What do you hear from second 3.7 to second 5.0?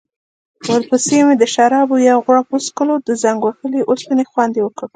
اوسپنې خوند يې وکړ.